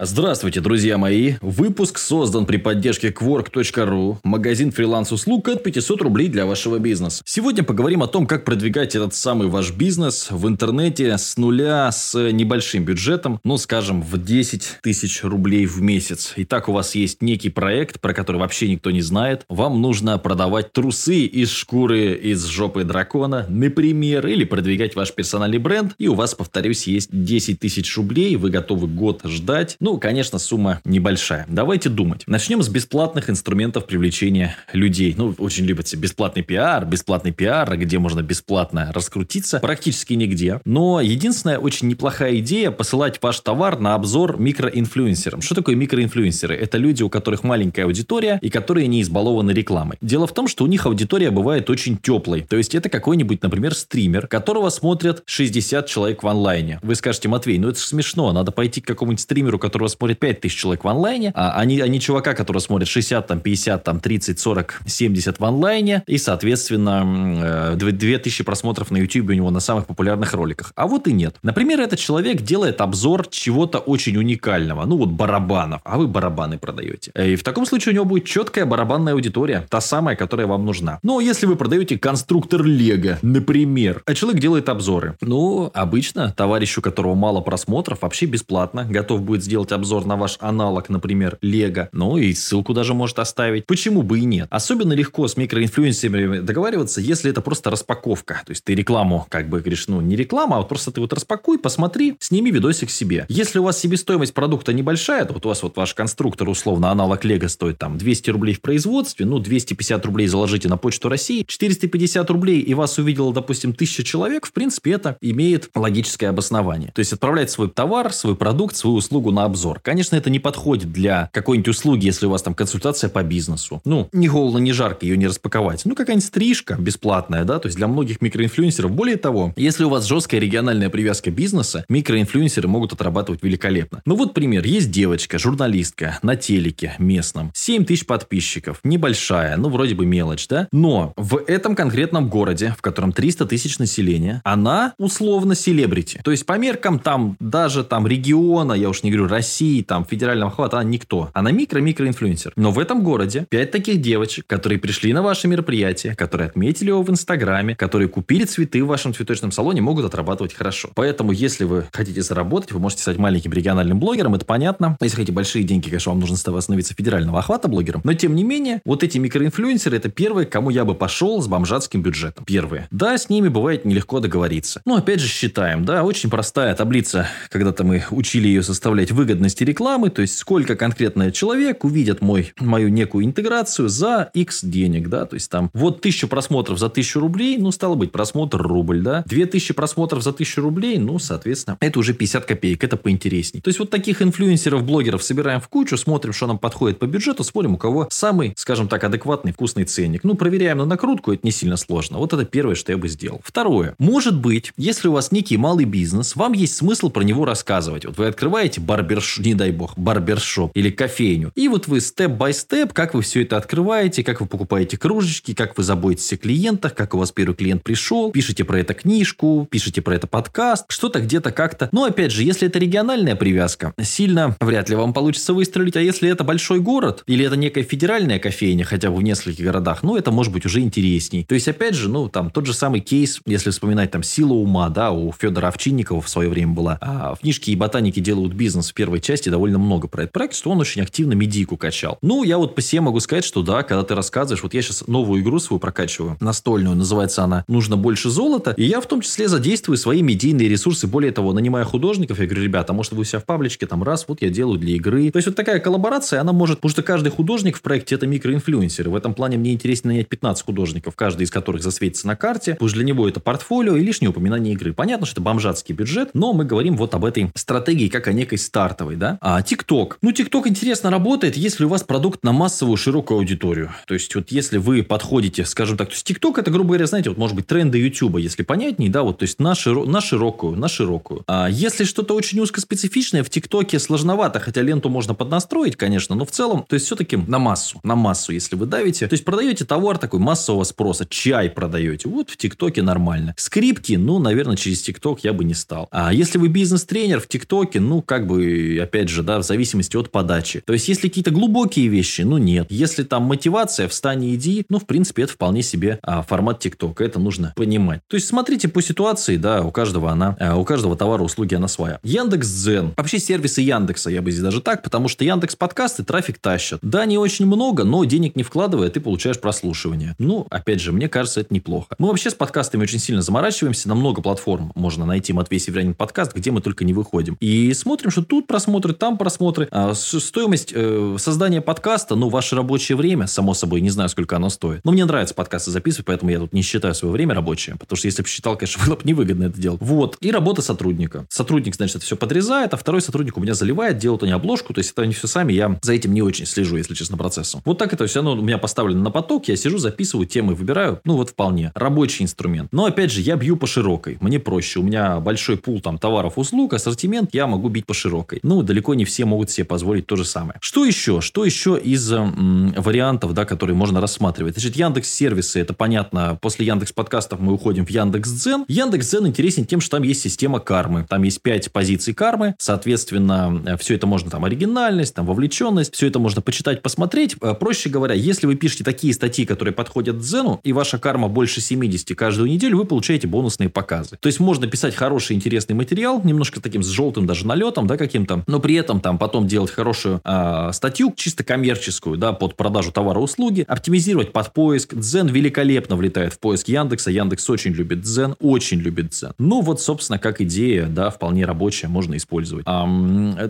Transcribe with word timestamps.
Здравствуйте, 0.00 0.60
друзья 0.60 0.96
мои! 0.96 1.34
Выпуск 1.40 1.98
создан 1.98 2.46
при 2.46 2.56
поддержке 2.56 3.08
Quark.ru, 3.08 4.18
магазин 4.22 4.70
фриланс-услуг 4.70 5.48
от 5.48 5.64
500 5.64 6.02
рублей 6.02 6.28
для 6.28 6.46
вашего 6.46 6.78
бизнеса. 6.78 7.20
Сегодня 7.26 7.64
поговорим 7.64 8.04
о 8.04 8.06
том, 8.06 8.28
как 8.28 8.44
продвигать 8.44 8.94
этот 8.94 9.12
самый 9.12 9.48
ваш 9.48 9.72
бизнес 9.72 10.28
в 10.30 10.46
интернете 10.46 11.18
с 11.18 11.36
нуля, 11.36 11.90
с 11.90 12.16
небольшим 12.30 12.84
бюджетом, 12.84 13.40
ну, 13.42 13.56
скажем, 13.56 14.00
в 14.00 14.22
10 14.22 14.78
тысяч 14.84 15.24
рублей 15.24 15.66
в 15.66 15.82
месяц. 15.82 16.32
Итак, 16.36 16.68
у 16.68 16.72
вас 16.72 16.94
есть 16.94 17.20
некий 17.20 17.50
проект, 17.50 18.00
про 18.00 18.14
который 18.14 18.36
вообще 18.36 18.68
никто 18.68 18.92
не 18.92 19.00
знает. 19.00 19.46
Вам 19.48 19.82
нужно 19.82 20.16
продавать 20.18 20.72
трусы 20.72 21.22
из 21.24 21.50
шкуры 21.50 22.12
из 22.12 22.44
жопы 22.44 22.84
дракона, 22.84 23.46
например, 23.48 24.28
или 24.28 24.44
продвигать 24.44 24.94
ваш 24.94 25.12
персональный 25.12 25.58
бренд, 25.58 25.96
и 25.98 26.06
у 26.06 26.14
вас, 26.14 26.36
повторюсь, 26.36 26.86
есть 26.86 27.08
10 27.10 27.58
тысяч 27.58 27.96
рублей, 27.96 28.36
вы 28.36 28.50
готовы 28.50 28.86
год 28.86 29.22
ждать, 29.24 29.76
ну, 29.88 29.96
конечно, 29.96 30.38
сумма 30.38 30.82
небольшая. 30.84 31.46
Давайте 31.48 31.88
думать. 31.88 32.24
Начнем 32.26 32.62
с 32.62 32.68
бесплатных 32.68 33.30
инструментов 33.30 33.86
привлечения 33.86 34.54
людей. 34.74 35.14
Ну, 35.16 35.34
очень 35.38 35.64
любят 35.64 35.90
бесплатный 35.94 36.42
пиар, 36.42 36.84
бесплатный 36.84 37.32
пиар, 37.32 37.74
где 37.78 37.98
можно 37.98 38.20
бесплатно 38.20 38.90
раскрутиться. 38.92 39.60
Практически 39.60 40.12
нигде. 40.12 40.60
Но 40.66 41.00
единственная 41.00 41.58
очень 41.58 41.88
неплохая 41.88 42.36
идея 42.40 42.70
посылать 42.70 43.18
ваш 43.22 43.40
товар 43.40 43.80
на 43.80 43.94
обзор 43.94 44.38
микроинфлюенсерам. 44.38 45.40
Что 45.40 45.54
такое 45.54 45.74
микроинфлюенсеры? 45.74 46.54
Это 46.54 46.76
люди, 46.76 47.02
у 47.02 47.08
которых 47.08 47.42
маленькая 47.42 47.84
аудитория 47.84 48.38
и 48.42 48.50
которые 48.50 48.88
не 48.88 49.00
избалованы 49.00 49.52
рекламой. 49.52 49.96
Дело 50.02 50.26
в 50.26 50.34
том, 50.34 50.48
что 50.48 50.64
у 50.64 50.66
них 50.66 50.84
аудитория 50.84 51.30
бывает 51.30 51.70
очень 51.70 51.96
теплой. 51.96 52.42
То 52.42 52.58
есть 52.58 52.74
это 52.74 52.90
какой-нибудь, 52.90 53.42
например, 53.42 53.74
стример, 53.74 54.26
которого 54.26 54.68
смотрят 54.68 55.22
60 55.24 55.86
человек 55.86 56.22
в 56.22 56.28
онлайне. 56.28 56.78
Вы 56.82 56.94
скажете, 56.94 57.28
Матвей, 57.28 57.58
ну 57.58 57.70
это 57.70 57.80
же 57.80 57.86
смешно, 57.86 58.30
надо 58.32 58.52
пойти 58.52 58.82
к 58.82 58.86
какому-нибудь 58.86 59.22
стримеру, 59.22 59.58
который 59.58 59.77
которого 59.78 59.88
смотрит 59.88 60.18
5 60.18 60.40
тысяч 60.40 60.56
человек 60.56 60.84
в 60.84 60.88
онлайне, 60.88 61.32
а 61.34 61.52
они, 61.60 61.80
они 61.80 62.00
чувака, 62.00 62.34
который 62.34 62.58
смотрит 62.58 62.88
60, 62.88 63.26
там, 63.26 63.40
50, 63.40 63.84
там, 63.84 64.00
30, 64.00 64.40
40, 64.40 64.80
70 64.86 65.38
в 65.38 65.44
онлайне, 65.44 66.02
и, 66.06 66.18
соответственно, 66.18 67.76
2000 67.76 68.44
просмотров 68.44 68.90
на 68.90 68.96
YouTube 68.96 69.30
у 69.30 69.32
него 69.32 69.50
на 69.50 69.60
самых 69.60 69.86
популярных 69.86 70.34
роликах. 70.34 70.72
А 70.74 70.86
вот 70.86 71.06
и 71.06 71.12
нет. 71.12 71.36
Например, 71.42 71.80
этот 71.80 71.98
человек 72.00 72.42
делает 72.42 72.80
обзор 72.80 73.28
чего-то 73.28 73.78
очень 73.78 74.16
уникального, 74.16 74.84
ну 74.84 74.96
вот 74.96 75.10
барабанов, 75.10 75.80
а 75.84 75.96
вы 75.96 76.08
барабаны 76.08 76.58
продаете. 76.58 77.12
И 77.14 77.36
в 77.36 77.44
таком 77.44 77.64
случае 77.66 77.92
у 77.92 77.94
него 77.94 78.04
будет 78.04 78.24
четкая 78.24 78.66
барабанная 78.66 79.12
аудитория, 79.12 79.66
та 79.70 79.80
самая, 79.80 80.16
которая 80.16 80.46
вам 80.46 80.64
нужна. 80.64 80.98
Но 81.02 81.20
если 81.20 81.46
вы 81.46 81.56
продаете 81.56 81.98
конструктор 81.98 82.64
Лего, 82.64 83.18
например, 83.22 84.02
а 84.06 84.14
человек 84.14 84.40
делает 84.40 84.68
обзоры, 84.68 85.16
ну, 85.20 85.70
обычно 85.72 86.32
товарищу, 86.36 86.82
которого 86.82 87.14
мало 87.14 87.40
просмотров, 87.40 88.02
вообще 88.02 88.26
бесплатно 88.26 88.84
готов 88.84 89.22
будет 89.22 89.44
сделать 89.44 89.67
сделать 89.68 89.72
обзор 89.72 90.06
на 90.06 90.16
ваш 90.16 90.36
аналог, 90.40 90.88
например, 90.88 91.38
Лего, 91.42 91.88
ну 91.92 92.16
и 92.16 92.32
ссылку 92.34 92.74
даже 92.74 92.94
может 92.94 93.18
оставить. 93.18 93.66
Почему 93.66 94.02
бы 94.02 94.18
и 94.18 94.24
нет? 94.24 94.48
Особенно 94.50 94.94
легко 94.94 95.28
с 95.28 95.36
микроинфлюенсерами 95.36 96.40
договариваться, 96.40 97.00
если 97.00 97.30
это 97.30 97.40
просто 97.40 97.70
распаковка. 97.70 98.42
То 98.46 98.52
есть 98.52 98.64
ты 98.64 98.74
рекламу, 98.74 99.26
как 99.28 99.48
бы 99.48 99.60
говоришь, 99.60 99.88
ну 99.88 100.00
не 100.00 100.16
реклама, 100.16 100.56
а 100.56 100.58
вот 100.58 100.68
просто 100.68 100.90
ты 100.90 101.00
вот 101.00 101.12
распакуй, 101.12 101.58
посмотри, 101.58 102.16
сними 102.20 102.50
видосик 102.50 102.90
себе. 102.90 103.26
Если 103.28 103.58
у 103.58 103.62
вас 103.62 103.78
себестоимость 103.78 104.34
продукта 104.34 104.72
небольшая, 104.72 105.24
то 105.24 105.34
вот 105.34 105.44
у 105.46 105.48
вас 105.48 105.62
вот 105.62 105.76
ваш 105.76 105.94
конструктор, 105.94 106.48
условно, 106.48 106.90
аналог 106.90 107.24
Лего 107.24 107.48
стоит 107.48 107.78
там 107.78 107.98
200 107.98 108.30
рублей 108.30 108.54
в 108.54 108.60
производстве, 108.60 109.26
ну 109.26 109.38
250 109.38 110.06
рублей 110.06 110.28
заложите 110.28 110.68
на 110.68 110.76
почту 110.76 111.08
России, 111.08 111.44
450 111.46 112.30
рублей 112.30 112.60
и 112.60 112.74
вас 112.74 112.98
увидело, 112.98 113.32
допустим, 113.32 113.70
1000 113.70 114.04
человек, 114.04 114.46
в 114.46 114.52
принципе, 114.52 114.92
это 114.92 115.16
имеет 115.20 115.70
логическое 115.74 116.28
обоснование. 116.28 116.90
То 116.94 117.00
есть 117.00 117.12
отправлять 117.12 117.50
свой 117.50 117.68
товар, 117.68 118.12
свой 118.12 118.36
продукт, 118.36 118.76
свою 118.76 118.96
услугу 118.96 119.30
на 119.30 119.44
обзор 119.44 119.57
обзор. 119.58 119.80
Конечно, 119.80 120.14
это 120.14 120.30
не 120.30 120.38
подходит 120.38 120.92
для 120.92 121.30
какой-нибудь 121.32 121.68
услуги, 121.68 122.06
если 122.06 122.26
у 122.26 122.30
вас 122.30 122.42
там 122.42 122.54
консультация 122.54 123.10
по 123.10 123.24
бизнесу. 123.24 123.80
Ну, 123.84 124.08
не 124.12 124.28
холодно, 124.28 124.58
не 124.58 124.72
жарко, 124.72 125.04
ее 125.04 125.16
не 125.16 125.26
распаковать. 125.26 125.82
Ну, 125.84 125.96
какая-нибудь 125.96 126.24
стрижка 126.24 126.76
бесплатная, 126.78 127.42
да, 127.42 127.58
то 127.58 127.66
есть 127.66 127.76
для 127.76 127.88
многих 127.88 128.20
микроинфлюенсеров. 128.20 128.92
Более 128.92 129.16
того, 129.16 129.52
если 129.56 129.82
у 129.82 129.88
вас 129.88 130.04
жесткая 130.04 130.40
региональная 130.40 130.90
привязка 130.90 131.32
бизнеса, 131.32 131.84
микроинфлюенсеры 131.88 132.68
могут 132.68 132.92
отрабатывать 132.92 133.42
великолепно. 133.42 134.00
Ну, 134.06 134.14
вот 134.14 134.32
пример. 134.32 134.64
Есть 134.64 134.92
девочка, 134.92 135.38
журналистка 135.38 136.20
на 136.22 136.36
телеке 136.36 136.94
местном. 137.00 137.50
7 137.54 137.84
тысяч 137.84 138.06
подписчиков. 138.06 138.78
Небольшая, 138.84 139.56
ну, 139.56 139.70
вроде 139.70 139.96
бы 139.96 140.06
мелочь, 140.06 140.46
да? 140.46 140.68
Но 140.70 141.14
в 141.16 141.42
этом 141.48 141.74
конкретном 141.74 142.28
городе, 142.28 142.74
в 142.78 142.82
котором 142.82 143.12
300 143.12 143.46
тысяч 143.46 143.80
населения, 143.80 144.40
она 144.44 144.94
условно 144.98 145.56
селебрити. 145.56 146.20
То 146.22 146.30
есть 146.30 146.46
по 146.46 146.56
меркам 146.58 147.00
там 147.00 147.36
даже 147.40 147.82
там 147.82 148.06
региона, 148.06 148.74
я 148.74 148.88
уж 148.88 149.02
не 149.02 149.10
говорю 149.10 149.28
России, 149.38 149.82
там, 149.82 150.04
федерального 150.04 150.50
охвата, 150.50 150.78
она 150.78 150.90
никто. 150.90 151.30
Она 151.32 151.52
микро-микроинфлюенсер. 151.52 152.52
Но 152.56 152.72
в 152.72 152.78
этом 152.80 153.04
городе 153.04 153.46
пять 153.48 153.70
таких 153.70 154.00
девочек, 154.00 154.46
которые 154.48 154.80
пришли 154.80 155.12
на 155.12 155.22
ваше 155.22 155.46
мероприятие, 155.46 156.16
которые 156.16 156.48
отметили 156.48 156.88
его 156.88 157.02
в 157.02 157.10
Инстаграме, 157.10 157.76
которые 157.76 158.08
купили 158.08 158.44
цветы 158.44 158.82
в 158.82 158.88
вашем 158.88 159.14
цветочном 159.14 159.52
салоне, 159.52 159.80
могут 159.80 160.04
отрабатывать 160.04 160.54
хорошо. 160.54 160.90
Поэтому, 160.96 161.30
если 161.30 161.62
вы 161.64 161.86
хотите 161.92 162.20
заработать, 162.22 162.72
вы 162.72 162.80
можете 162.80 163.02
стать 163.02 163.16
маленьким 163.16 163.52
региональным 163.52 164.00
блогером, 164.00 164.34
это 164.34 164.44
понятно. 164.44 164.96
Если 165.00 165.14
хотите 165.14 165.32
большие 165.32 165.62
деньги, 165.62 165.84
конечно, 165.84 166.10
вам 166.10 166.20
нужно 166.20 166.36
становиться 166.36 166.94
федерального 166.94 167.38
охвата 167.38 167.68
блогером. 167.68 168.00
Но, 168.02 168.14
тем 168.14 168.34
не 168.34 168.42
менее, 168.42 168.80
вот 168.84 169.04
эти 169.04 169.18
микроинфлюенсеры, 169.18 169.96
это 169.96 170.08
первые, 170.08 170.46
кому 170.46 170.70
я 170.70 170.84
бы 170.84 170.96
пошел 170.96 171.40
с 171.40 171.46
бомжатским 171.46 172.02
бюджетом. 172.02 172.44
Первые. 172.44 172.88
Да, 172.90 173.16
с 173.16 173.28
ними 173.28 173.46
бывает 173.46 173.84
нелегко 173.84 174.18
договориться. 174.18 174.82
Но, 174.84 174.96
опять 174.96 175.20
же, 175.20 175.28
считаем, 175.28 175.84
да, 175.84 176.02
очень 176.02 176.28
простая 176.28 176.74
таблица, 176.74 177.28
когда-то 177.50 177.84
мы 177.84 178.04
учили 178.10 178.48
ее 178.48 178.64
составлять 178.64 179.12
выгодно 179.12 179.27
выгодности 179.28 179.62
рекламы, 179.62 180.08
то 180.08 180.22
есть 180.22 180.38
сколько 180.38 180.74
конкретно 180.74 181.30
человек 181.30 181.84
увидят 181.84 182.22
мой, 182.22 182.54
мою 182.58 182.88
некую 182.88 183.26
интеграцию 183.26 183.90
за 183.90 184.30
X 184.32 184.64
денег, 184.64 185.08
да, 185.08 185.26
то 185.26 185.34
есть 185.34 185.50
там 185.50 185.70
вот 185.74 186.00
тысячу 186.00 186.28
просмотров 186.28 186.78
за 186.78 186.88
тысячу 186.88 187.20
рублей, 187.20 187.58
ну, 187.58 187.70
стало 187.70 187.94
быть, 187.94 188.10
просмотр 188.10 188.56
рубль, 188.56 189.02
да, 189.02 189.22
две 189.26 189.44
тысячи 189.44 189.74
просмотров 189.74 190.22
за 190.22 190.32
тысячу 190.32 190.62
рублей, 190.62 190.98
ну, 190.98 191.18
соответственно, 191.18 191.76
это 191.80 191.98
уже 191.98 192.14
50 192.14 192.46
копеек, 192.46 192.82
это 192.82 192.96
поинтересней. 192.96 193.60
То 193.60 193.68
есть 193.68 193.78
вот 193.78 193.90
таких 193.90 194.22
инфлюенсеров, 194.22 194.82
блогеров 194.82 195.22
собираем 195.22 195.60
в 195.60 195.68
кучу, 195.68 195.98
смотрим, 195.98 196.32
что 196.32 196.46
нам 196.46 196.58
подходит 196.58 196.98
по 196.98 197.06
бюджету, 197.06 197.44
смотрим, 197.44 197.74
у 197.74 197.78
кого 197.78 198.08
самый, 198.10 198.54
скажем 198.56 198.88
так, 198.88 199.04
адекватный, 199.04 199.52
вкусный 199.52 199.84
ценник. 199.84 200.24
Ну, 200.24 200.36
проверяем 200.36 200.78
на 200.78 200.86
накрутку, 200.86 201.32
это 201.32 201.46
не 201.46 201.50
сильно 201.50 201.76
сложно. 201.76 202.16
Вот 202.16 202.32
это 202.32 202.46
первое, 202.46 202.76
что 202.76 202.92
я 202.92 202.98
бы 202.98 203.08
сделал. 203.08 203.42
Второе. 203.44 203.94
Может 203.98 204.40
быть, 204.40 204.72
если 204.78 205.08
у 205.08 205.12
вас 205.12 205.32
некий 205.32 205.58
малый 205.58 205.84
бизнес, 205.84 206.34
вам 206.34 206.54
есть 206.54 206.76
смысл 206.76 207.10
про 207.10 207.22
него 207.22 207.44
рассказывать. 207.44 208.06
Вот 208.06 208.16
вы 208.16 208.26
открываете 208.26 208.80
барбершоп, 209.18 209.44
не 209.44 209.54
дай 209.54 209.70
бог, 209.70 209.96
барбершоп 209.96 210.70
или 210.74 210.90
кофейню. 210.90 211.52
И 211.54 211.68
вот 211.68 211.86
вы 211.88 212.00
степ-бай-степ, 212.00 212.92
как 212.92 213.14
вы 213.14 213.22
все 213.22 213.42
это 213.42 213.56
открываете, 213.56 214.22
как 214.22 214.40
вы 214.40 214.46
покупаете 214.46 214.96
кружечки, 214.96 215.54
как 215.54 215.76
вы 215.76 215.84
заботитесь 215.84 216.32
о 216.32 216.36
клиентах, 216.36 216.94
как 216.94 217.14
у 217.14 217.18
вас 217.18 217.32
первый 217.32 217.54
клиент 217.54 217.82
пришел, 217.82 218.30
пишите 218.30 218.64
про 218.64 218.80
это 218.80 218.94
книжку, 218.94 219.66
пишите 219.70 220.02
про 220.02 220.14
это 220.14 220.26
подкаст, 220.26 220.84
что-то 220.88 221.20
где-то 221.20 221.50
как-то. 221.50 221.88
Но 221.92 222.04
опять 222.04 222.32
же, 222.32 222.42
если 222.42 222.68
это 222.68 222.78
региональная 222.78 223.36
привязка, 223.36 223.94
сильно 224.00 224.56
вряд 224.60 224.88
ли 224.88 224.96
вам 224.96 225.12
получится 225.12 225.54
выстрелить. 225.54 225.96
А 225.96 226.00
если 226.00 226.30
это 226.30 226.44
большой 226.44 226.80
город 226.80 227.22
или 227.26 227.44
это 227.44 227.56
некая 227.56 227.82
федеральная 227.82 228.38
кофейня, 228.38 228.84
хотя 228.84 229.10
бы 229.10 229.16
в 229.16 229.22
нескольких 229.22 229.64
городах, 229.64 230.02
ну, 230.02 230.16
это 230.16 230.30
может 230.30 230.52
быть 230.52 230.66
уже 230.66 230.80
интересней. 230.80 231.44
То 231.44 231.54
есть, 231.54 231.68
опять 231.68 231.94
же, 231.94 232.08
ну, 232.08 232.28
там 232.28 232.50
тот 232.50 232.66
же 232.66 232.74
самый 232.74 233.00
кейс, 233.00 233.40
если 233.46 233.70
вспоминать 233.70 234.10
там 234.10 234.22
«Сила 234.22 234.52
ума», 234.52 234.88
да, 234.88 235.10
у 235.10 235.32
Федора 235.32 235.68
Овчинникова 235.68 236.20
в 236.20 236.28
свое 236.28 236.48
время 236.48 236.72
была. 236.72 236.98
А 237.00 237.34
в 237.34 237.40
книжке 237.40 237.72
и 237.72 237.76
ботаники 237.76 238.20
делают 238.20 238.52
бизнес 238.52 238.90
в 238.90 238.94
первой 238.94 239.07
первой 239.08 239.20
части 239.20 239.48
довольно 239.48 239.78
много 239.78 240.06
про 240.06 240.24
этот 240.24 240.34
проект, 240.34 240.54
что 240.54 240.68
он 240.70 240.80
очень 240.80 241.00
активно 241.00 241.32
медийку 241.32 241.78
качал. 241.78 242.18
Ну, 242.20 242.44
я 242.44 242.58
вот 242.58 242.74
по 242.74 242.82
себе 242.82 243.00
могу 243.00 243.20
сказать, 243.20 243.42
что 243.42 243.62
да, 243.62 243.82
когда 243.82 244.02
ты 244.02 244.14
рассказываешь, 244.14 244.62
вот 244.62 244.74
я 244.74 244.82
сейчас 244.82 245.06
новую 245.06 245.40
игру 245.40 245.58
свою 245.60 245.80
прокачиваю, 245.80 246.36
настольную, 246.40 246.94
называется 246.94 247.42
она 247.42 247.64
«Нужно 247.68 247.96
больше 247.96 248.28
золота», 248.28 248.74
и 248.76 248.84
я 248.84 249.00
в 249.00 249.06
том 249.06 249.22
числе 249.22 249.48
задействую 249.48 249.96
свои 249.96 250.20
медийные 250.20 250.68
ресурсы, 250.68 251.06
более 251.06 251.32
того, 251.32 251.54
нанимая 251.54 251.84
художников, 251.84 252.38
я 252.38 252.44
говорю, 252.44 252.64
ребята, 252.64 252.92
а 252.92 252.94
может 252.94 253.12
вы 253.12 253.22
у 253.22 253.24
себя 253.24 253.38
в 253.38 253.46
пабличке, 253.46 253.86
там 253.86 254.02
раз, 254.02 254.26
вот 254.28 254.42
я 254.42 254.50
делаю 254.50 254.78
для 254.78 254.96
игры. 254.96 255.30
То 255.30 255.38
есть 255.38 255.46
вот 255.46 255.56
такая 255.56 255.80
коллаборация, 255.80 256.42
она 256.42 256.52
может, 256.52 256.76
потому 256.76 256.90
что 256.90 257.02
каждый 257.02 257.30
художник 257.30 257.78
в 257.78 257.80
проекте 257.80 258.16
это 258.16 258.26
микроинфлюенсер. 258.26 259.08
В 259.08 259.16
этом 259.16 259.32
плане 259.32 259.56
мне 259.56 259.72
интереснее 259.72 260.12
нанять 260.12 260.28
15 260.28 260.66
художников, 260.66 261.16
каждый 261.16 261.44
из 261.44 261.50
которых 261.50 261.82
засветится 261.82 262.26
на 262.26 262.36
карте, 262.36 262.76
пусть 262.78 262.92
для 262.92 263.04
него 263.04 263.26
это 263.26 263.40
портфолио 263.40 263.96
и 263.96 264.04
лишнее 264.04 264.28
упоминание 264.28 264.74
игры. 264.74 264.92
Понятно, 264.92 265.24
что 265.24 265.36
это 265.36 265.40
бомжатский 265.40 265.94
бюджет, 265.94 266.30
но 266.34 266.52
мы 266.52 266.66
говорим 266.66 266.98
вот 266.98 267.14
об 267.14 267.24
этой 267.24 267.50
стратегии 267.54 268.08
как 268.08 268.28
о 268.28 268.34
некой 268.34 268.58
стартовой 268.98 269.16
да? 269.16 269.38
А 269.40 269.60
TikTok. 269.60 270.14
Ну, 270.22 270.30
TikTok 270.30 270.68
интересно 270.68 271.10
работает, 271.10 271.56
если 271.56 271.84
у 271.84 271.88
вас 271.88 272.02
продукт 272.02 272.44
на 272.44 272.52
массовую 272.52 272.96
широкую 272.96 273.38
аудиторию. 273.38 273.90
То 274.06 274.14
есть, 274.14 274.34
вот 274.34 274.50
если 274.50 274.78
вы 274.78 275.02
подходите, 275.02 275.64
скажем 275.64 275.96
так, 275.96 276.08
то 276.08 276.14
есть, 276.14 276.28
TikTok 276.28 276.60
это, 276.60 276.70
грубо 276.70 276.88
говоря, 276.88 277.06
знаете, 277.06 277.30
вот 277.30 277.38
может 277.38 277.56
быть 277.56 277.66
тренды 277.66 277.98
YouTube, 277.98 278.38
если 278.38 278.62
понятнее, 278.62 279.10
да, 279.10 279.22
вот, 279.22 279.38
то 279.38 279.44
есть, 279.44 279.60
на, 279.60 279.74
широ... 279.74 280.04
на 280.04 280.20
широкую, 280.20 280.76
на 280.76 280.88
широкую. 280.88 281.42
А 281.46 281.68
если 281.68 282.04
что-то 282.04 282.34
очень 282.34 282.60
узкоспецифичное, 282.60 283.42
в 283.42 283.50
ТикТоке 283.50 283.98
сложновато, 283.98 284.60
хотя 284.60 284.82
ленту 284.82 285.08
можно 285.08 285.34
поднастроить, 285.34 285.96
конечно, 285.96 286.34
но 286.34 286.44
в 286.44 286.50
целом, 286.50 286.84
то 286.88 286.94
есть, 286.94 287.06
все-таки 287.06 287.36
на 287.36 287.58
массу, 287.58 288.00
на 288.02 288.16
массу, 288.16 288.52
если 288.52 288.76
вы 288.76 288.86
давите. 288.86 289.26
То 289.26 289.34
есть, 289.34 289.44
продаете 289.44 289.84
товар 289.84 290.18
такой 290.18 290.40
массового 290.40 290.84
спроса, 290.84 291.26
чай 291.28 291.70
продаете, 291.70 292.28
вот 292.28 292.50
в 292.50 292.56
ТикТоке 292.56 293.02
нормально. 293.02 293.54
Скрипки, 293.56 294.14
ну, 294.14 294.38
наверное, 294.38 294.76
через 294.76 295.02
ТикТок 295.02 295.44
я 295.44 295.52
бы 295.52 295.64
не 295.64 295.74
стал. 295.74 296.08
А 296.10 296.32
если 296.32 296.58
вы 296.58 296.68
бизнес-тренер 296.68 297.40
в 297.40 297.48
ТикТоке, 297.48 298.00
ну, 298.00 298.22
как 298.22 298.46
бы 298.46 298.87
опять 298.96 299.28
же, 299.28 299.42
да, 299.42 299.58
в 299.58 299.62
зависимости 299.62 300.16
от 300.16 300.30
подачи. 300.30 300.80
То 300.84 300.92
есть, 300.92 301.08
если 301.08 301.28
какие-то 301.28 301.50
глубокие 301.50 302.08
вещи, 302.08 302.42
ну 302.42 302.58
нет. 302.58 302.86
Если 302.90 303.22
там 303.22 303.42
мотивация, 303.42 304.08
встань 304.08 304.44
и 304.44 304.54
иди, 304.54 304.86
ну, 304.88 304.98
в 304.98 305.06
принципе, 305.06 305.42
это 305.42 305.52
вполне 305.52 305.82
себе 305.82 306.18
а, 306.22 306.42
формат 306.42 306.80
ТикТока. 306.80 307.24
Это 307.24 307.38
нужно 307.38 307.72
понимать. 307.76 308.20
То 308.28 308.36
есть, 308.36 308.48
смотрите 308.48 308.88
по 308.88 309.02
ситуации, 309.02 309.56
да, 309.56 309.82
у 309.82 309.90
каждого 309.90 310.30
она, 310.30 310.56
а, 310.60 310.76
у 310.76 310.84
каждого 310.84 311.16
товара, 311.16 311.42
услуги 311.42 311.74
она 311.74 311.88
своя. 311.88 312.20
Яндекс 312.22 312.68
Дзен. 312.68 313.12
Вообще 313.16 313.38
сервисы 313.38 313.80
Яндекса, 313.80 314.30
я 314.30 314.42
бы 314.42 314.50
здесь 314.50 314.62
даже 314.62 314.80
так, 314.80 315.02
потому 315.02 315.28
что 315.28 315.44
Яндекс 315.44 315.76
подкасты 315.76 316.24
трафик 316.24 316.58
тащат. 316.58 317.00
Да, 317.02 317.26
не 317.26 317.38
очень 317.38 317.66
много, 317.66 318.04
но 318.04 318.24
денег 318.24 318.56
не 318.56 318.62
вкладывая, 318.62 319.10
ты 319.10 319.20
получаешь 319.20 319.60
прослушивание. 319.60 320.34
Ну, 320.38 320.66
опять 320.70 321.00
же, 321.00 321.12
мне 321.12 321.28
кажется, 321.28 321.60
это 321.60 321.74
неплохо. 321.74 322.14
Мы 322.18 322.28
вообще 322.28 322.50
с 322.50 322.54
подкастами 322.54 323.02
очень 323.02 323.18
сильно 323.18 323.42
заморачиваемся. 323.42 324.08
На 324.08 324.14
много 324.14 324.42
платформ 324.42 324.92
можно 324.94 325.26
найти 325.26 325.52
Матвей 325.52 325.78
Северянин 325.78 326.14
подкаст, 326.14 326.54
где 326.54 326.70
мы 326.70 326.80
только 326.80 327.04
не 327.04 327.12
выходим. 327.12 327.56
И 327.60 327.92
смотрим, 327.94 328.30
что 328.30 328.42
тут 328.42 328.66
просмотры, 328.78 329.12
там 329.12 329.38
просмотры. 329.38 329.88
А 329.90 330.14
стоимость 330.14 330.92
э, 330.94 331.36
создания 331.38 331.80
подкаста, 331.80 332.36
ну, 332.36 332.48
ваше 332.48 332.76
рабочее 332.76 333.16
время, 333.16 333.48
само 333.48 333.74
собой, 333.74 334.00
не 334.00 334.10
знаю, 334.10 334.28
сколько 334.28 334.54
оно 334.54 334.70
стоит. 334.70 335.00
Но 335.02 335.10
мне 335.10 335.24
нравится 335.24 335.52
подкасты 335.52 335.90
записывать, 335.90 336.26
поэтому 336.26 336.52
я 336.52 336.60
тут 336.60 336.72
не 336.72 336.82
считаю 336.82 337.12
свое 337.16 337.32
время 337.32 337.54
рабочее. 337.54 337.96
Потому 337.98 338.16
что 338.16 338.28
если 338.28 338.42
бы 338.42 338.48
считал, 338.48 338.76
конечно, 338.76 339.04
было 339.06 339.16
бы 339.16 339.22
невыгодно 339.24 339.64
это 339.64 339.80
делать. 339.80 340.00
Вот. 340.00 340.36
И 340.40 340.52
работа 340.52 340.80
сотрудника. 340.80 341.44
Сотрудник, 341.48 341.96
значит, 341.96 342.16
это 342.16 342.24
все 342.24 342.36
подрезает, 342.36 342.94
а 342.94 342.96
второй 342.96 343.20
сотрудник 343.20 343.56
у 343.56 343.60
меня 343.60 343.74
заливает, 343.74 344.18
делает 344.18 344.44
они 344.44 344.52
обложку. 344.52 344.94
То 344.94 345.00
есть 345.00 345.10
это 345.10 345.22
они 345.22 345.32
все 345.32 345.48
сами. 345.48 345.72
Я 345.72 345.98
за 346.00 346.12
этим 346.12 346.32
не 346.32 346.42
очень 346.42 346.64
слежу, 346.64 346.96
если 346.96 347.14
честно, 347.14 347.36
процессом. 347.36 347.82
Вот 347.84 347.98
так 347.98 348.12
это 348.12 348.28
все 348.28 348.42
равно 348.42 348.52
у 348.52 348.64
меня 348.64 348.78
поставлено 348.78 349.22
на 349.22 349.32
поток. 349.32 349.66
Я 349.66 349.74
сижу, 349.74 349.98
записываю 349.98 350.46
темы, 350.46 350.76
выбираю. 350.76 351.20
Ну, 351.24 351.36
вот 351.36 351.50
вполне. 351.50 351.90
Рабочий 351.96 352.44
инструмент. 352.44 352.92
Но, 352.92 353.06
опять 353.06 353.32
же, 353.32 353.40
я 353.40 353.56
бью 353.56 353.76
по 353.76 353.88
широкой. 353.88 354.38
Мне 354.40 354.60
проще. 354.60 355.00
У 355.00 355.02
меня 355.02 355.40
большой 355.40 355.78
пул 355.78 356.00
там 356.00 356.16
товаров, 356.18 356.58
услуг, 356.58 356.94
ассортимент. 356.94 357.50
Я 357.52 357.66
могу 357.66 357.88
бить 357.88 358.06
по 358.06 358.14
широкой. 358.14 358.60
Ну, 358.68 358.82
далеко 358.82 359.14
не 359.14 359.24
все 359.24 359.46
могут 359.46 359.70
себе 359.70 359.86
позволить 359.86 360.26
то 360.26 360.36
же 360.36 360.44
самое. 360.44 360.78
Что 360.82 361.06
еще? 361.06 361.40
Что 361.40 361.64
еще 361.64 361.98
из 361.98 362.30
м, 362.30 362.92
вариантов, 362.98 363.54
да, 363.54 363.64
которые 363.64 363.96
можно 363.96 364.20
рассматривать? 364.20 364.74
Значит, 364.74 364.94
Яндекс 364.94 365.32
сервисы, 365.32 365.80
это 365.80 365.94
понятно. 365.94 366.58
После 366.60 366.84
Яндекс 366.84 367.12
подкастов 367.12 367.60
мы 367.60 367.72
уходим 367.72 368.04
в 368.04 368.10
Яндекс 368.10 368.50
Дзен. 368.50 368.84
Яндекс 368.86 369.30
Дзен 369.30 369.46
интересен 369.46 369.86
тем, 369.86 370.02
что 370.02 370.18
там 370.18 370.22
есть 370.22 370.42
система 370.42 370.80
кармы. 370.80 371.24
Там 371.26 371.44
есть 371.44 371.62
5 371.62 371.92
позиций 371.92 372.34
кармы. 372.34 372.74
Соответственно, 372.78 373.82
э, 373.86 373.96
все 373.96 374.16
это 374.16 374.26
можно 374.26 374.50
там 374.50 374.66
оригинальность, 374.66 375.34
там 375.34 375.46
вовлеченность. 375.46 376.14
Все 376.14 376.26
это 376.26 376.38
можно 376.38 376.60
почитать, 376.60 377.00
посмотреть. 377.00 377.56
Э, 377.62 377.72
проще 377.72 378.10
говоря, 378.10 378.34
если 378.34 378.66
вы 378.66 378.74
пишете 378.74 379.02
такие 379.02 379.32
статьи, 379.32 379.64
которые 379.64 379.94
подходят 379.94 380.40
Дзену, 380.40 380.78
и 380.84 380.92
ваша 380.92 381.18
карма 381.18 381.48
больше 381.48 381.80
70 381.80 382.36
каждую 382.36 382.68
неделю, 382.68 382.98
вы 382.98 383.06
получаете 383.06 383.46
бонусные 383.46 383.88
показы. 383.88 384.36
То 384.38 384.48
есть 384.48 384.60
можно 384.60 384.86
писать 384.88 385.14
хороший, 385.14 385.56
интересный 385.56 385.94
материал, 385.94 386.42
немножко 386.44 386.82
таким 386.82 387.02
с 387.02 387.06
желтым 387.06 387.46
даже 387.46 387.66
налетом, 387.66 388.06
да, 388.06 388.18
каким-то, 388.18 388.47
но 388.66 388.80
при 388.80 388.94
этом 388.94 389.20
там 389.20 389.38
потом 389.38 389.66
делать 389.66 389.90
хорошую 389.90 390.40
э, 390.44 390.90
статью, 390.92 391.32
чисто 391.36 391.64
коммерческую, 391.64 392.36
да, 392.36 392.52
под 392.52 392.76
продажу 392.76 393.12
товара 393.12 393.38
услуги, 393.38 393.84
оптимизировать 393.86 394.52
под 394.52 394.72
поиск. 394.72 395.14
Дзен 395.14 395.48
великолепно 395.48 396.16
влетает 396.16 396.54
в 396.54 396.58
поиск 396.58 396.88
Яндекса. 396.88 397.30
Яндекс 397.30 397.68
очень 397.70 397.92
любит 397.92 398.22
Дзен, 398.22 398.54
очень 398.60 398.98
любит 398.98 399.30
Дзен. 399.30 399.52
Ну, 399.58 399.80
вот, 399.80 400.00
собственно, 400.00 400.38
как 400.38 400.60
идея, 400.60 401.06
да, 401.06 401.30
вполне 401.30 401.64
рабочая, 401.64 402.08
можно 402.08 402.36
использовать. 402.36 402.86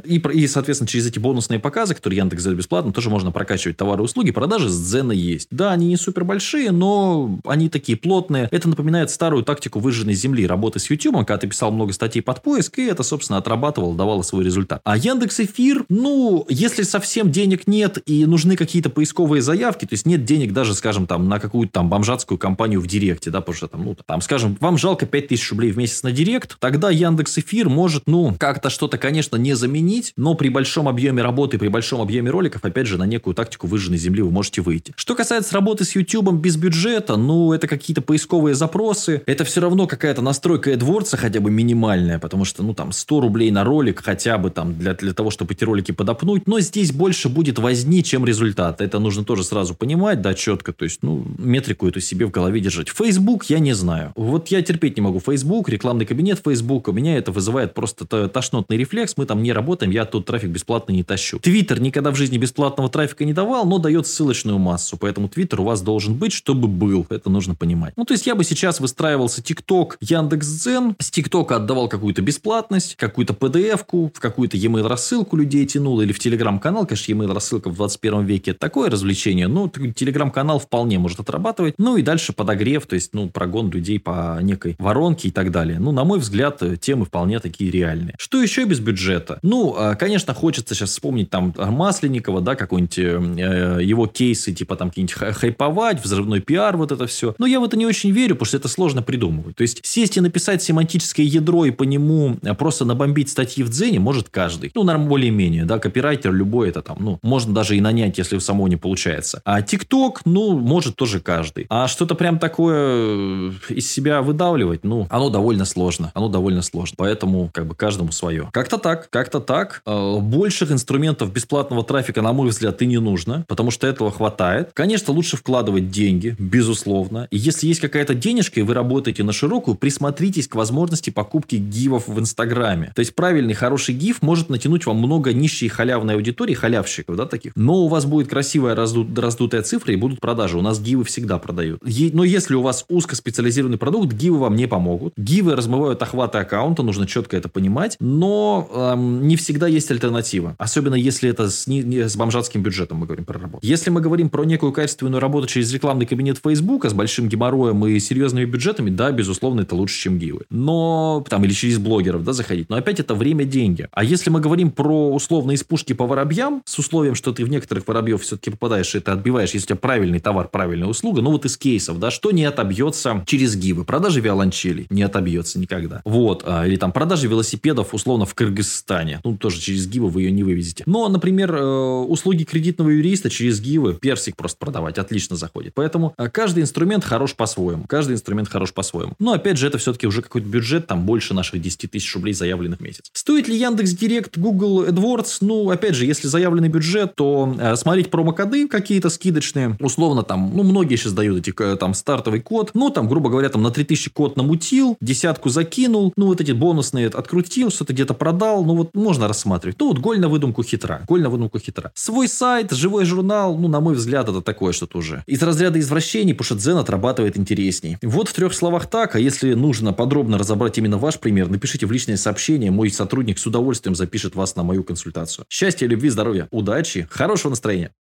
И, 0.04 0.16
и, 0.18 0.46
соответственно, 0.46 0.88
через 0.88 1.06
эти 1.06 1.18
бонусные 1.18 1.60
показы, 1.60 1.94
которые 1.94 2.18
Яндекс 2.18 2.44
дает 2.44 2.58
бесплатно, 2.58 2.92
тоже 2.92 3.10
можно 3.10 3.30
прокачивать 3.30 3.76
товары 3.76 4.02
и 4.02 4.04
услуги. 4.04 4.30
Продажи 4.30 4.68
с 4.68 4.78
Дзена 4.78 5.12
есть. 5.12 5.48
Да, 5.50 5.72
они 5.72 5.86
не 5.86 5.96
супер 5.96 6.24
большие, 6.24 6.70
но 6.70 7.38
они 7.44 7.68
такие 7.68 7.96
плотные. 7.96 8.48
Это 8.50 8.68
напоминает 8.68 9.10
старую 9.10 9.42
тактику 9.42 9.80
выжженной 9.80 10.14
земли 10.14 10.46
работы 10.46 10.78
с 10.78 10.90
YouTube, 10.90 11.16
когда 11.18 11.38
ты 11.38 11.46
писал 11.48 11.72
много 11.72 11.92
статей 11.92 12.22
под 12.22 12.42
поиск, 12.42 12.78
и 12.78 12.86
это, 12.86 13.02
собственно, 13.02 13.38
отрабатывало, 13.38 13.94
давало 13.94 14.22
свой 14.22 14.44
результат. 14.44 14.67
А 14.84 14.96
Яндекс 14.96 15.40
Эфир, 15.40 15.84
ну, 15.88 16.46
если 16.48 16.82
совсем 16.82 17.30
денег 17.30 17.66
нет 17.66 17.98
и 18.06 18.26
нужны 18.26 18.56
какие-то 18.56 18.90
поисковые 18.90 19.42
заявки, 19.42 19.84
то 19.84 19.94
есть 19.94 20.06
нет 20.06 20.24
денег 20.24 20.52
даже, 20.52 20.74
скажем, 20.74 21.06
там, 21.06 21.28
на 21.28 21.40
какую-то 21.40 21.72
там 21.72 21.88
бомжатскую 21.88 22.38
компанию 22.38 22.80
в 22.80 22.86
Директе, 22.86 23.30
да, 23.30 23.40
потому 23.40 23.56
что 23.56 23.68
там, 23.68 23.84
ну, 23.84 23.96
там, 24.06 24.20
скажем, 24.20 24.56
вам 24.60 24.78
жалко 24.78 25.06
5000 25.06 25.50
рублей 25.50 25.70
в 25.70 25.78
месяц 25.78 26.02
на 26.02 26.12
Директ, 26.12 26.56
тогда 26.58 26.90
Яндекс 26.90 27.38
Эфир 27.38 27.68
может, 27.68 28.04
ну, 28.06 28.34
как-то 28.38 28.70
что-то, 28.70 28.98
конечно, 28.98 29.36
не 29.36 29.54
заменить, 29.54 30.12
но 30.16 30.34
при 30.34 30.48
большом 30.48 30.88
объеме 30.88 31.22
работы, 31.22 31.58
при 31.58 31.68
большом 31.68 32.00
объеме 32.00 32.30
роликов, 32.30 32.64
опять 32.64 32.86
же, 32.86 32.98
на 32.98 33.04
некую 33.04 33.34
тактику 33.34 33.66
выжженной 33.66 33.98
земли 33.98 34.22
вы 34.22 34.30
можете 34.30 34.62
выйти. 34.62 34.92
Что 34.96 35.14
касается 35.14 35.54
работы 35.54 35.84
с 35.84 35.94
YouTube 35.94 36.32
без 36.32 36.56
бюджета, 36.56 37.16
ну, 37.16 37.52
это 37.52 37.66
какие-то 37.66 38.02
поисковые 38.02 38.54
запросы, 38.54 39.22
это 39.26 39.44
все 39.44 39.60
равно 39.60 39.86
какая-то 39.86 40.22
настройка 40.22 40.72
AdWords 40.72 41.16
хотя 41.16 41.40
бы 41.40 41.50
минимальная, 41.50 42.18
потому 42.18 42.44
что, 42.44 42.62
ну, 42.62 42.74
там, 42.74 42.92
100 42.92 43.20
рублей 43.20 43.50
на 43.50 43.64
ролик 43.64 44.02
хотя 44.04 44.38
бы 44.38 44.50
там 44.58 44.76
для, 44.76 44.94
для 44.94 45.12
того, 45.12 45.30
чтобы 45.30 45.54
эти 45.54 45.62
ролики 45.62 45.92
подопнуть, 45.92 46.48
но 46.48 46.58
здесь 46.58 46.90
больше 46.90 47.28
будет 47.28 47.60
возни, 47.60 48.02
чем 48.02 48.24
результат. 48.24 48.80
Это 48.80 48.98
нужно 48.98 49.24
тоже 49.24 49.44
сразу 49.44 49.72
понимать, 49.76 50.20
да, 50.20 50.34
четко, 50.34 50.72
то 50.72 50.84
есть, 50.84 50.98
ну, 51.02 51.24
метрику 51.38 51.86
эту 51.86 52.00
себе 52.00 52.26
в 52.26 52.32
голове 52.32 52.60
держать. 52.60 52.88
Facebook 52.88 53.44
я 53.44 53.60
не 53.60 53.72
знаю. 53.72 54.12
Вот 54.16 54.48
я 54.48 54.60
терпеть 54.62 54.96
не 54.96 55.00
могу 55.00 55.20
Facebook, 55.20 55.68
рекламный 55.68 56.06
кабинет 56.06 56.40
Facebook, 56.44 56.88
у 56.88 56.92
меня 56.92 57.16
это 57.16 57.30
вызывает 57.30 57.72
просто 57.72 58.28
тошнотный 58.28 58.76
рефлекс, 58.76 59.14
мы 59.16 59.26
там 59.26 59.44
не 59.44 59.52
работаем, 59.52 59.92
я 59.92 60.04
тут 60.04 60.26
трафик 60.26 60.50
бесплатно 60.50 60.90
не 60.90 61.04
тащу. 61.04 61.38
Твиттер 61.38 61.80
никогда 61.80 62.10
в 62.10 62.16
жизни 62.16 62.36
бесплатного 62.36 62.88
трафика 62.88 63.24
не 63.24 63.32
давал, 63.32 63.64
но 63.64 63.78
дает 63.78 64.08
ссылочную 64.08 64.58
массу, 64.58 64.96
поэтому 64.96 65.28
Твиттер 65.28 65.60
у 65.60 65.64
вас 65.64 65.82
должен 65.82 66.14
быть, 66.14 66.32
чтобы 66.32 66.66
был. 66.66 67.06
Это 67.10 67.30
нужно 67.30 67.54
понимать. 67.54 67.94
Ну, 67.96 68.04
то 68.04 68.12
есть, 68.12 68.26
я 68.26 68.34
бы 68.34 68.42
сейчас 68.42 68.80
выстраивался 68.80 69.40
ТикТок, 69.40 69.98
Яндекс.Дзен, 70.00 70.96
с 70.98 71.12
ТикТока 71.12 71.56
отдавал 71.56 71.88
какую-то 71.88 72.22
бесплатность, 72.22 72.96
какую-то 72.96 73.34
PDF-ку, 73.34 74.10
в 74.12 74.18
какую-то 74.48 74.56
e-mail 74.56 74.88
рассылку 74.88 75.36
людей 75.36 75.66
тянул, 75.66 76.00
или 76.00 76.12
в 76.12 76.18
Телеграм-канал, 76.18 76.86
конечно, 76.86 77.12
e-mail 77.12 77.32
рассылка 77.34 77.68
в 77.68 77.76
21 77.76 78.24
веке, 78.24 78.50
это 78.52 78.60
такое 78.60 78.90
развлечение, 78.90 79.48
но 79.48 79.68
Телеграм-канал 79.68 80.58
вполне 80.58 80.98
может 80.98 81.20
отрабатывать. 81.20 81.74
Ну, 81.78 81.96
и 81.96 82.02
дальше 82.02 82.32
подогрев, 82.32 82.86
то 82.86 82.94
есть, 82.94 83.14
ну, 83.14 83.28
прогон 83.28 83.70
людей 83.70 84.00
по 84.00 84.38
некой 84.40 84.76
воронке 84.78 85.28
и 85.28 85.30
так 85.30 85.50
далее. 85.50 85.78
Ну, 85.78 85.92
на 85.92 86.04
мой 86.04 86.18
взгляд, 86.18 86.62
темы 86.80 87.04
вполне 87.04 87.40
такие 87.40 87.70
реальные. 87.70 88.14
Что 88.18 88.42
еще 88.42 88.64
без 88.64 88.80
бюджета? 88.80 89.38
Ну, 89.42 89.74
а, 89.76 89.94
конечно, 89.94 90.32
хочется 90.34 90.74
сейчас 90.74 90.90
вспомнить 90.90 91.30
там 91.30 91.54
Масленникова, 91.56 92.40
да, 92.40 92.54
какой-нибудь 92.54 92.98
э, 92.98 93.84
его 93.84 94.06
кейсы, 94.06 94.52
типа 94.52 94.76
там 94.76 94.88
какие-нибудь 94.88 95.14
хайповать, 95.34 96.02
взрывной 96.02 96.40
пиар, 96.40 96.76
вот 96.76 96.92
это 96.92 97.06
все. 97.06 97.34
Но 97.38 97.46
я 97.46 97.60
в 97.60 97.64
это 97.64 97.76
не 97.76 97.86
очень 97.86 98.10
верю, 98.10 98.34
потому 98.34 98.46
что 98.46 98.56
это 98.56 98.68
сложно 98.68 99.02
придумывать. 99.02 99.56
То 99.56 99.62
есть, 99.62 99.80
сесть 99.84 100.16
и 100.16 100.20
написать 100.20 100.62
семантическое 100.62 101.26
ядро 101.26 101.66
и 101.66 101.70
по 101.70 101.82
нему 101.82 102.38
э, 102.42 102.54
просто 102.54 102.84
набомбить 102.84 103.28
статьи 103.28 103.62
в 103.62 103.70
Дзене 103.70 104.00
может 104.00 104.28
каждый. 104.38 104.70
Ну, 104.72 104.84
наверное, 104.84 105.08
более-менее, 105.08 105.64
да, 105.64 105.80
копирайтер 105.80 106.32
любой 106.32 106.68
это 106.68 106.80
там, 106.80 106.98
ну, 107.00 107.18
можно 107.24 107.52
даже 107.52 107.76
и 107.76 107.80
нанять, 107.80 108.18
если 108.18 108.36
у 108.36 108.40
самого 108.40 108.68
не 108.68 108.76
получается. 108.76 109.42
А 109.44 109.62
ТикТок, 109.62 110.20
ну, 110.24 110.56
может 110.56 110.94
тоже 110.94 111.18
каждый. 111.18 111.66
А 111.70 111.88
что-то 111.88 112.14
прям 112.14 112.38
такое 112.38 112.76
э, 112.78 113.50
из 113.70 113.90
себя 113.90 114.22
выдавливать, 114.22 114.84
ну, 114.84 115.08
оно 115.10 115.28
довольно 115.28 115.64
сложно. 115.64 116.12
Оно 116.14 116.28
довольно 116.28 116.62
сложно. 116.62 116.94
Поэтому, 116.96 117.50
как 117.52 117.66
бы, 117.66 117.74
каждому 117.74 118.12
свое. 118.12 118.48
Как-то 118.52 118.78
так, 118.78 119.10
как-то 119.10 119.40
так. 119.40 119.82
Э, 119.84 120.18
больших 120.20 120.70
инструментов 120.70 121.32
бесплатного 121.32 121.82
трафика, 121.82 122.22
на 122.22 122.32
мой 122.32 122.50
взгляд, 122.50 122.80
и 122.80 122.86
не 122.86 122.98
нужно, 122.98 123.44
потому 123.48 123.72
что 123.72 123.88
этого 123.88 124.12
хватает. 124.12 124.70
Конечно, 124.72 125.12
лучше 125.12 125.36
вкладывать 125.36 125.90
деньги, 125.90 126.36
безусловно. 126.38 127.26
И 127.32 127.36
если 127.36 127.66
есть 127.66 127.80
какая-то 127.80 128.14
денежка, 128.14 128.60
и 128.60 128.62
вы 128.62 128.74
работаете 128.74 129.24
на 129.24 129.32
широкую, 129.32 129.74
присмотритесь 129.74 130.46
к 130.46 130.54
возможности 130.54 131.10
покупки 131.10 131.56
гивов 131.56 132.06
в 132.06 132.20
Инстаграме. 132.20 132.92
То 132.94 133.00
есть, 133.00 133.16
правильный, 133.16 133.54
хороший 133.54 133.96
гиф 133.96 134.22
может 134.28 134.50
натянуть 134.50 134.84
вам 134.84 134.98
много 134.98 135.32
нищей 135.32 135.68
халявной 135.68 136.16
аудитории, 136.16 136.52
халявщиков, 136.52 137.16
да, 137.16 137.24
таких. 137.24 137.52
Но 137.56 137.76
у 137.76 137.88
вас 137.88 138.04
будет 138.04 138.28
красивая 138.28 138.74
разду- 138.74 139.08
раздутая 139.18 139.62
цифра, 139.62 139.94
и 139.94 139.96
будут 139.96 140.20
продажи. 140.20 140.58
У 140.58 140.60
нас 140.60 140.78
гивы 140.78 141.04
всегда 141.04 141.38
продают. 141.38 141.80
Е- 141.86 142.10
но 142.12 142.24
если 142.24 142.54
у 142.54 142.60
вас 142.60 142.84
узкоспециализированный 142.90 143.78
продукт, 143.78 144.12
гивы 144.12 144.36
вам 144.38 144.54
не 144.54 144.66
помогут. 144.66 145.14
Гивы 145.16 145.56
размывают 145.56 146.02
охваты 146.02 146.36
аккаунта, 146.36 146.82
нужно 146.82 147.06
четко 147.06 147.38
это 147.38 147.48
понимать. 147.48 147.96
Но 148.00 148.68
эм, 148.70 149.26
не 149.26 149.36
всегда 149.36 149.66
есть 149.66 149.90
альтернатива. 149.90 150.54
Особенно 150.58 150.94
если 150.94 151.30
это 151.30 151.48
с, 151.48 151.66
не, 151.66 151.78
не, 151.80 152.06
с 152.06 152.14
бомжатским 152.14 152.62
бюджетом 152.62 152.98
мы 152.98 153.06
говорим 153.06 153.24
про 153.24 153.40
работу. 153.40 153.66
Если 153.66 153.88
мы 153.88 154.02
говорим 154.02 154.28
про 154.28 154.44
некую 154.44 154.72
качественную 154.72 155.20
работу 155.20 155.46
через 155.46 155.72
рекламный 155.72 156.04
кабинет 156.04 156.38
Фейсбука 156.44 156.90
с 156.90 156.92
большим 156.92 157.30
геморроем 157.30 157.86
и 157.86 157.98
серьезными 157.98 158.44
бюджетами, 158.44 158.90
да, 158.90 159.10
безусловно, 159.10 159.62
это 159.62 159.74
лучше, 159.74 159.98
чем 159.98 160.18
гивы. 160.18 160.42
Но, 160.50 161.24
там, 161.30 161.44
или 161.46 161.54
через 161.54 161.78
блогеров, 161.78 162.24
да, 162.24 162.34
заходить. 162.34 162.68
Но 162.68 162.76
опять 162.76 163.00
это 163.00 163.14
время, 163.14 163.46
деньги. 163.46 163.88
А 163.92 164.04
если 164.04 164.17
мы 164.26 164.40
говорим 164.40 164.70
про 164.70 165.12
условно 165.12 165.52
из 165.52 165.64
пушки 165.64 165.92
по 165.92 166.06
воробьям, 166.06 166.62
с 166.64 166.78
условием, 166.78 167.14
что 167.14 167.32
ты 167.32 167.44
в 167.44 167.48
некоторых 167.48 167.86
воробьев 167.86 168.22
все-таки 168.22 168.50
попадаешь, 168.50 168.94
и 168.94 168.98
это 168.98 169.12
отбиваешь, 169.12 169.50
если 169.50 169.66
у 169.66 169.68
тебя 169.68 169.76
правильный 169.76 170.20
товар, 170.20 170.48
правильная 170.48 170.88
услуга, 170.88 171.22
ну 171.22 171.30
вот 171.30 171.44
из 171.44 171.56
кейсов, 171.56 171.98
да, 171.98 172.10
что 172.10 172.30
не 172.30 172.44
отобьется 172.44 173.22
через 173.26 173.56
гивы. 173.56 173.84
Продажи 173.84 174.20
виолончелей 174.20 174.86
не 174.90 175.02
отобьется 175.02 175.58
никогда. 175.58 176.02
Вот. 176.04 176.42
А, 176.46 176.66
или 176.66 176.76
там 176.76 176.92
продажи 176.92 177.28
велосипедов 177.28 177.94
условно 177.94 178.26
в 178.26 178.34
Кыргызстане. 178.34 179.20
Ну, 179.24 179.36
тоже 179.36 179.60
через 179.60 179.86
гивы 179.86 180.08
вы 180.08 180.22
ее 180.22 180.30
не 180.30 180.42
вывезете. 180.42 180.84
Но, 180.86 181.08
например, 181.08 181.54
э, 181.54 181.60
услуги 181.60 182.44
кредитного 182.44 182.90
юриста 182.90 183.30
через 183.30 183.60
гивы, 183.60 183.94
персик 183.94 184.36
просто 184.36 184.58
продавать 184.58 184.98
отлично 184.98 185.36
заходит. 185.36 185.72
Поэтому 185.74 186.14
э, 186.16 186.28
каждый 186.28 186.62
инструмент 186.62 187.04
хорош 187.04 187.34
по-своему. 187.34 187.84
Каждый 187.88 188.14
инструмент 188.14 188.48
хорош 188.48 188.72
по-своему. 188.72 189.14
Но, 189.18 189.32
опять 189.32 189.58
же, 189.58 189.66
это 189.66 189.78
все-таки 189.78 190.06
уже 190.06 190.22
какой-то 190.22 190.48
бюджет, 190.48 190.86
там 190.86 191.04
больше 191.04 191.34
наших 191.34 191.60
10 191.60 191.90
тысяч 191.90 192.14
рублей 192.14 192.34
заявленных 192.34 192.78
в 192.78 192.82
месяц. 192.82 193.10
Стоит 193.12 193.48
ли 193.48 193.56
Яндекс 193.56 193.92
Директ, 194.08 194.38
Google 194.38 194.86
AdWords, 194.86 195.38
ну, 195.42 195.68
опять 195.68 195.94
же, 195.94 196.06
если 196.06 196.28
заявленный 196.28 196.70
бюджет, 196.70 197.14
то 197.14 197.54
э, 197.60 197.76
смотреть 197.76 198.10
промокоды 198.10 198.66
какие-то 198.66 199.10
скидочные, 199.10 199.76
условно 199.80 200.22
там, 200.22 200.50
ну, 200.54 200.62
многие 200.62 200.96
сейчас 200.96 201.12
дают 201.12 201.46
эти, 201.46 201.52
э, 201.62 201.76
там, 201.76 201.92
стартовый 201.92 202.40
код, 202.40 202.70
ну, 202.72 202.88
там, 202.88 203.06
грубо 203.06 203.28
говоря, 203.28 203.50
там, 203.50 203.62
на 203.62 203.70
3000 203.70 204.10
код 204.10 204.36
намутил, 204.38 204.96
десятку 205.02 205.50
закинул, 205.50 206.14
ну, 206.16 206.26
вот 206.26 206.40
эти 206.40 206.52
бонусные 206.52 207.08
открутил, 207.08 207.70
что-то 207.70 207.92
где-то 207.92 208.14
продал, 208.14 208.64
ну, 208.64 208.76
вот 208.76 208.94
можно 208.94 209.28
рассматривать. 209.28 209.76
Ну, 209.78 209.88
вот 209.88 209.98
голь 209.98 210.18
на 210.18 210.28
выдумку 210.28 210.62
хитра, 210.62 211.02
голь 211.06 211.20
на 211.20 211.28
выдумку 211.28 211.58
хитра. 211.58 211.92
Свой 211.94 212.28
сайт, 212.28 212.72
живой 212.72 213.04
журнал, 213.04 213.58
ну, 213.58 213.68
на 213.68 213.80
мой 213.80 213.94
взгляд, 213.94 214.26
это 214.30 214.40
такое 214.40 214.72
что-то 214.72 214.96
уже. 214.96 215.22
Из 215.26 215.42
разряда 215.42 215.78
извращений, 215.78 216.32
потому 216.32 216.46
что 216.46 216.54
Дзен 216.54 216.78
отрабатывает 216.78 217.36
интересней. 217.36 217.98
Вот 218.02 218.30
в 218.30 218.32
трех 218.32 218.54
словах 218.54 218.86
так, 218.86 219.16
а 219.16 219.20
если 219.20 219.52
нужно 219.52 219.92
подробно 219.92 220.38
разобрать 220.38 220.78
именно 220.78 220.96
ваш 220.96 221.18
пример, 221.18 221.50
напишите 221.50 221.84
в 221.84 221.92
личное 221.92 222.16
сообщение, 222.16 222.70
мой 222.70 222.88
сотрудник 222.90 223.38
с 223.38 223.46
удовольствием 223.88 223.94
запишет 223.94 224.34
вас 224.34 224.56
на 224.56 224.62
мою 224.62 224.84
консультацию. 224.84 225.44
Счастья, 225.48 225.86
любви, 225.86 226.10
здоровья, 226.10 226.48
удачи, 226.50 227.06
хорошего 227.10 227.50
настроения. 227.50 227.92